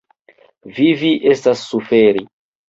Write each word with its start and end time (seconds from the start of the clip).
Vivi 0.77 1.11
estas 1.35 1.67
suferi. 1.67 2.27